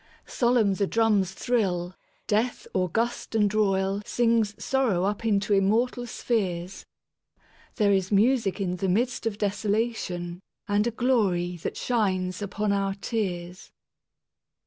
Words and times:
Solemn 0.25 0.73
the 0.73 0.87
drums 0.87 1.31
thrill; 1.33 1.93
Death 2.25 2.65
august 2.73 3.35
and 3.35 3.51
royalSings 3.51 4.59
sorrow 4.59 5.03
up 5.03 5.23
into 5.23 5.53
immortal 5.53 6.07
spheres, 6.07 6.87
There 7.75 7.91
is 7.93 8.11
music 8.11 8.59
in 8.59 8.77
the 8.77 8.89
midst 8.89 9.27
of 9.27 9.37
desolationAnd 9.37 10.41
a 10.87 10.89
glory 10.89 11.55
that 11.57 11.77
shines 11.77 12.41
upon 12.41 12.71
our 12.71 12.95
tears. 12.95 13.71